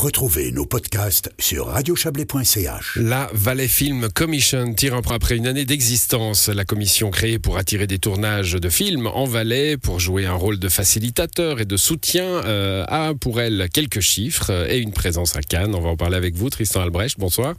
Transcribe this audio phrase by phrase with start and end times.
[0.00, 2.96] Retrouvez nos podcasts sur radiochablais.ch.
[2.96, 6.48] La Valais Film Commission tire un après une année d'existence.
[6.48, 10.58] La commission créée pour attirer des tournages de films en Valais, pour jouer un rôle
[10.58, 15.42] de facilitateur et de soutien, euh, a pour elle quelques chiffres et une présence à
[15.42, 15.74] Cannes.
[15.74, 17.18] On va en parler avec vous, Tristan Albrecht.
[17.18, 17.54] Bonsoir.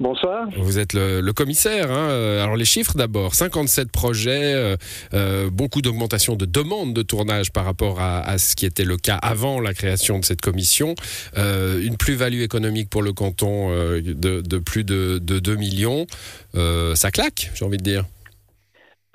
[0.00, 0.48] Bonsoir.
[0.56, 1.92] Vous êtes le, commissaire.
[1.92, 2.08] Hein.
[2.08, 4.76] Euh, alors les chiffres d'abord, 57 projets, euh,
[5.12, 9.16] euh, beaucoup d'augmentation de demandes de tournage par rapport à, ce qui était le cas
[9.16, 10.94] avant la création de cette commission,
[11.36, 16.06] une plus-value économique pour le canton de, plus de, de 2 millions.
[16.54, 18.06] ça claque, j'ai envie de dire.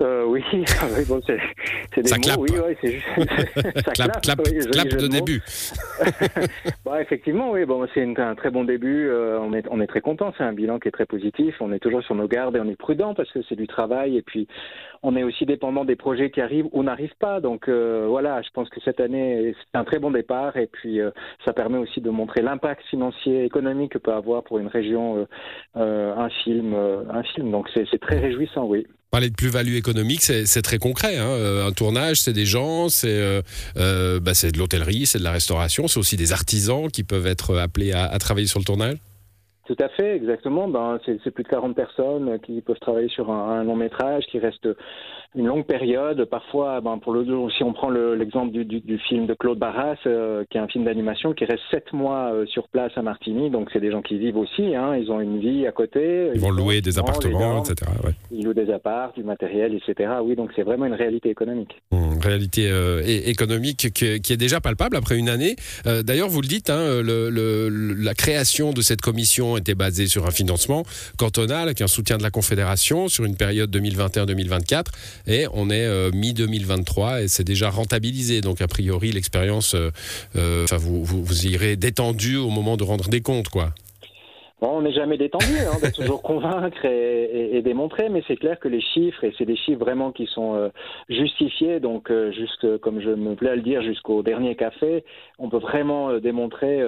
[0.02, 0.44] Euh, oui,
[1.08, 1.40] bon, c'est,
[2.02, 2.40] des ça mots, clappe.
[2.40, 3.06] oui, ouais, c'est juste...
[3.86, 5.42] ça clap, clap, clap de, début.
[6.86, 9.08] bah, effectivement, oui, bon, c'est un très bon début.
[9.08, 10.34] Euh, on, est, on est très content.
[10.38, 11.56] C'est un bilan qui est très positif.
[11.62, 14.18] On est toujours sur nos gardes et on est prudent parce que c'est du travail.
[14.18, 14.50] Et puis,
[15.02, 17.40] on est aussi dépendant des projets qui arrivent ou n'arrivent pas.
[17.40, 20.58] Donc, euh, voilà, je pense que cette année, c'est un très bon départ.
[20.58, 21.00] Et puis,
[21.46, 25.26] ça permet aussi de montrer l'impact financier, économique que peut avoir pour une région
[25.76, 26.74] un film.
[26.74, 27.50] un film.
[27.52, 28.86] Donc, c'est très réjouissant, oui.
[29.16, 31.16] Parler de plus-value économique, c'est très concret.
[31.16, 31.30] Hein.
[31.30, 33.42] Euh, un tournage, c'est des gens, c'est euh,
[33.78, 37.56] euh, bah, de l'hôtellerie, c'est de la restauration, c'est aussi des artisans qui peuvent être
[37.56, 38.98] appelés à travailler sur le tournage?
[39.66, 40.68] Tout à fait, exactement.
[40.68, 44.68] Ben, c'est plus de 40 personnes qui peuvent travailler sur un, long métrage, qui reste
[45.36, 46.24] une longue période.
[46.26, 50.44] Parfois, ben, pour le, si on prend l'exemple du, du, film de Claude Barras, euh,
[50.52, 53.50] qui est un film d'animation, qui reste sept mois euh, sur place à Martigny.
[53.50, 54.76] Donc, c'est des gens qui vivent aussi.
[54.76, 56.30] Hein, ils ont une vie à côté.
[56.36, 57.92] Ils, vont louer des appartements, etc.
[58.30, 60.12] Ils louent des apparts, du matériel, etc.
[60.24, 61.82] Oui, donc c'est vraiment une réalité économique.
[61.92, 65.56] Une réalité euh, économique qui, qui, est déjà palpable après une année.
[65.86, 70.26] D'ailleurs, vous le dites, hein, le, le, la création de cette commission était basé sur
[70.26, 70.86] un financement
[71.18, 74.86] cantonal avec un soutien de la Confédération sur une période 2021-2024
[75.28, 78.42] et on est euh, mi-2023 et c'est déjà rentabilisé.
[78.42, 79.92] Donc a priori l'expérience, euh,
[80.36, 83.74] euh, vous, vous, vous irez détendu au moment de rendre des comptes, quoi
[84.74, 88.68] on n'est jamais détendu, hein, on doit toujours convaincre et, démontrer, mais c'est clair que
[88.68, 90.70] les chiffres, et c'est des chiffres vraiment qui sont euh,
[91.10, 95.04] justifiés, donc euh, juste comme je me plais à le dire, jusqu'au dernier café,
[95.40, 96.82] on peut vraiment euh, démontrer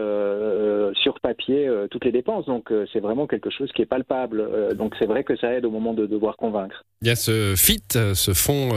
[0.96, 2.46] sur papier toutes les dépenses.
[2.46, 4.75] Donc c'est vraiment quelque chose qui est palpable.
[4.75, 6.84] donc c'est vrai que ça aide au moment de devoir convaincre.
[7.02, 8.72] Il y a ce FIT, ce fonds,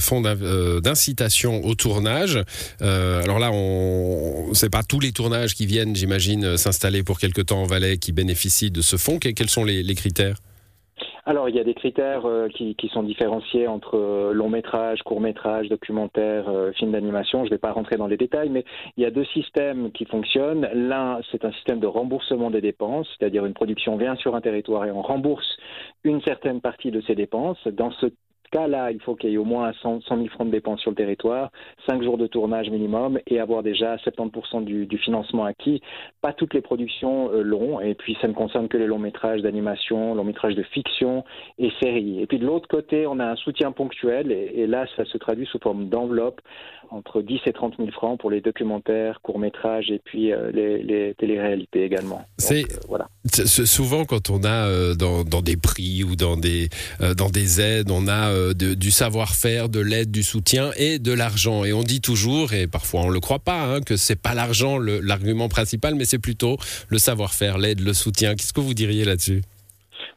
[0.00, 2.42] fonds d'incitation au tournage.
[2.80, 7.62] alors là, on, c'est pas tous les tournages qui viennent, j'imagine, s'installer pour quelque temps
[7.62, 10.36] en Valais qui bénéficient de ce fonds Quels sont les, critères?
[11.26, 15.20] Alors, il y a des critères euh, qui, sont différenciés entre euh, long métrage, court
[15.20, 17.40] métrage, documentaire, euh, film d'animation.
[17.40, 18.64] Je ne vais pas rentrer dans les détails, mais
[18.96, 20.68] il y a deux systèmes qui fonctionnent.
[20.72, 24.86] L'un, c'est un système de remboursement des dépenses, c'est-à-dire une production vient sur un territoire
[24.86, 25.56] et on rembourse
[26.02, 27.58] une certaine partie de ses dépenses.
[27.66, 28.06] Dans ce
[28.50, 30.96] cas-là, il faut qu'il y ait au moins 100, 000 francs de dépenses sur le
[30.96, 31.50] territoire,
[31.88, 35.80] 5 jours de tournage minimum et avoir déjà 70% du, du, financement acquis.
[36.20, 39.42] Pas toutes les productions euh, l'ont et puis ça ne concerne que les longs métrages
[39.42, 41.24] d'animation, longs métrages de fiction
[41.58, 42.20] et séries.
[42.20, 45.46] Et puis de l'autre côté, on a un soutien ponctuel et, là, ça se traduit
[45.46, 46.40] sous forme d'enveloppe
[46.90, 50.82] entre 10 et 30 000 francs pour les documentaires, courts métrages et puis euh, les,
[50.82, 52.22] les téléréalités également.
[52.36, 53.06] C'est euh, voilà.
[53.26, 56.68] Souvent quand on a dans, dans, des prix ou dans des,
[57.16, 61.64] dans des aides, on a euh, du savoir-faire, de l'aide, du soutien et de l'argent.
[61.64, 64.34] Et on dit toujours, et parfois on ne le croit pas, hein, que c'est pas
[64.34, 66.58] l'argent l'argument principal, mais c'est plutôt
[66.88, 68.34] le savoir-faire, l'aide, le soutien.
[68.34, 69.42] Qu'est-ce que vous diriez là-dessus?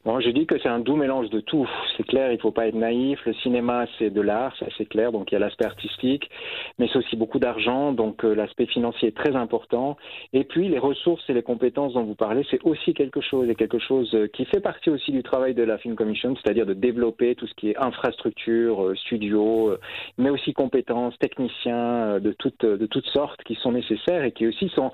[0.06, 1.66] Bon, je dis que c'est un doux mélange de tout.
[1.96, 3.20] C'est clair, il ne faut pas être naïf.
[3.26, 5.14] Le cinéma, c'est de l'art, ça c'est clair.
[5.14, 6.30] Donc il y a l'aspect artistique,
[6.78, 7.94] mais c'est aussi beaucoup d'argent.
[7.94, 9.96] Donc euh, l'aspect financier est très important.
[10.34, 13.56] Et puis les ressources et les compétences dont vous parlez, c'est aussi quelque chose et
[13.56, 16.74] quelque chose euh, qui fait partie aussi du travail de la Film Commission, c'est-à-dire de
[16.74, 19.78] développer tout ce qui est infrastructure, euh, studio,
[20.18, 24.68] mais aussi compétences, techniciens de toutes de toutes sortes qui sont nécessaires et qui aussi
[24.76, 24.92] sont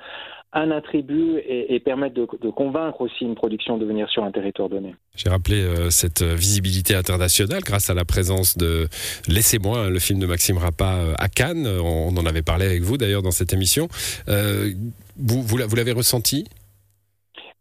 [0.53, 4.95] un attribut et, permettre de, convaincre aussi une production de venir sur un territoire donné.
[5.15, 8.87] J'ai rappelé euh, cette visibilité internationale grâce à la présence de
[9.27, 11.67] Laissez-moi, hein, le film de Maxime Rappa euh, à Cannes.
[11.67, 13.89] On, en avait parlé avec vous d'ailleurs dans cette émission.
[14.29, 14.73] Euh,
[15.17, 16.45] vous l'avez ressenti?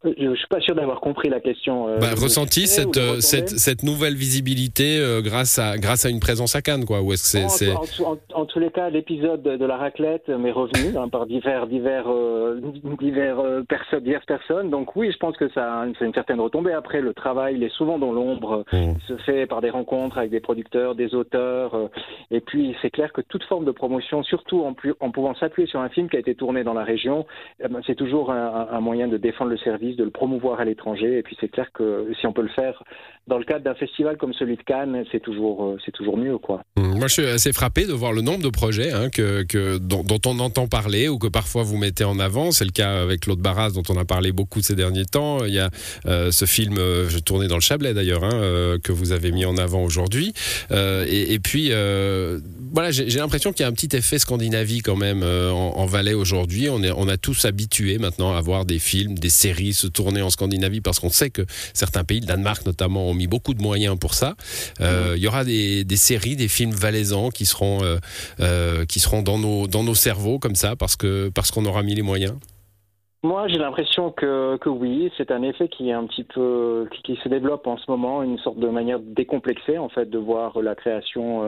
[0.05, 1.89] Je ne suis pas sûr d'avoir compris la question.
[1.89, 6.21] Euh, bah, ressenti cette, euh, cette, cette, nouvelle visibilité euh, grâce, à, grâce à une
[6.21, 9.65] présence à Cannes, quoi Ou est-ce que c'est, en, en, tous les cas, l'épisode de,
[9.65, 12.07] la raclette m'est revenu hein, par divers, divers,
[13.01, 14.71] divers perso diverses personnes.
[14.71, 16.73] Donc oui, je pense que ça c'est une certaine retombée.
[16.73, 18.65] Après, le travail, il est souvent dans l'ombre.
[18.73, 18.77] Mmh.
[18.77, 21.91] Il se fait par des rencontres avec des producteurs, des auteurs.
[22.31, 25.81] et puis, c'est clair que toute forme de promotion, surtout en, en pouvant s'appuyer sur
[25.81, 27.27] un film qui a été tourné dans la région,
[27.63, 30.65] eh ben, c'est toujours un, un moyen de défendre le service de le promouvoir à
[30.65, 31.19] l'étranger.
[31.19, 32.83] Et puis c'est clair que si on peut le faire
[33.29, 36.39] dans le cadre d'un festival comme celui de Cannes, c'est toujours, euh, c'est toujours mieux.
[36.39, 36.63] Quoi.
[36.77, 39.79] Mmh, moi, je suis assez frappé de voir le nombre de projets hein, que, que,
[39.79, 42.51] dont, on entend parler ou que parfois vous mettez en avant.
[42.51, 45.45] C'est le cas avec Claude Barras, dont on a parlé beaucoup ces derniers temps.
[45.45, 45.69] Il y a
[46.07, 49.59] euh, ce film, euh, je dans le Chablais d'ailleurs, hein, que vous avez mis en
[49.59, 50.33] avant aujourd'hui.
[50.71, 51.71] Et, puis,
[52.73, 56.15] voilà, j'ai l'impression qu'il y a un petit effet Scandinavie quand même en, en Valais
[56.15, 56.69] aujourd'hui.
[56.69, 60.31] On, on a tous habitué maintenant à voir des films, des séries se tourner en
[60.31, 61.45] Scandinavie parce qu'on sait que
[61.75, 64.37] certains pays, le Danemark notamment, ont mis beaucoup de moyens pour ça.
[64.81, 67.99] Euh, il y aura des, séries, des films valaisans qui seront, euh,
[68.41, 70.97] euh, qui seront dans, nos, dans nos cerveaux comme ça parce
[71.35, 72.35] parce qu'on aura mis les moyens.
[73.25, 77.17] Moi, j'ai l'impression que, que oui, c'est un effet qui est un petit peu qui,
[77.17, 80.77] se développe en ce moment, une sorte de manière décomplexée en fait de voir la
[80.77, 81.43] création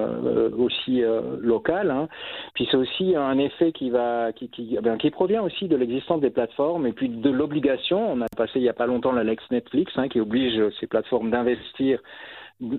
[0.59, 1.03] aussi
[1.41, 1.93] locale.
[1.93, 2.09] Hein.
[2.55, 6.21] Puis c'est aussi un effet qui va qui qui, eh qui provient aussi de l'existence
[6.21, 8.15] des plateformes et puis de l'obligation.
[8.15, 10.89] On a passé il y a pas longtemps la Lex Netflix hein, qui oblige ces
[10.89, 12.01] plateformes d'investir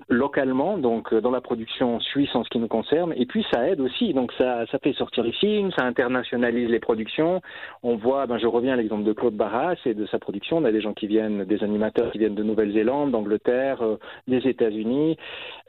[0.08, 3.68] localement, donc euh, dans la production suisse en ce qui nous concerne, et puis ça
[3.68, 7.40] aide aussi, donc ça, ça fait sortir les films, ça internationalise les productions.
[7.82, 10.64] On voit, ben je reviens à l'exemple de Claude Barras et de sa production, on
[10.64, 13.96] a des gens qui viennent, des animateurs qui viennent de Nouvelle-Zélande, d'Angleterre, euh,
[14.28, 15.16] des États-Unis.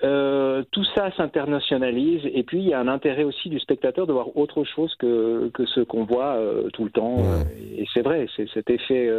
[0.03, 4.13] Euh, tout ça s'internationalise, et puis il y a un intérêt aussi du spectateur de
[4.13, 7.17] voir autre chose que, que ce qu'on voit euh, tout le temps.
[7.77, 9.09] et c'est vrai, c'est cet effet,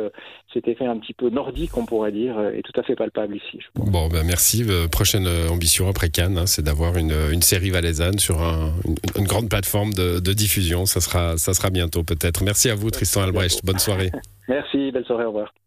[0.53, 3.59] cet effet un petit peu nordique, on pourrait dire, est tout à fait palpable ici.
[3.59, 3.91] Je pense.
[3.91, 8.19] Bon, ben merci prochaine euh, ambition après Cannes, hein, c'est d'avoir une, une, série valaisanne
[8.19, 8.73] sur un,
[9.17, 10.87] une, grande plateforme de, de, diffusion.
[10.87, 12.43] Ça sera, ça sera bientôt peut-être.
[12.43, 13.65] Merci à vous, Tristan Albrecht.
[13.65, 14.11] Bonne soirée.
[14.49, 15.55] Merci, belle soirée, au revoir.